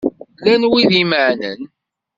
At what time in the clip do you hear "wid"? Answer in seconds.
0.71-0.91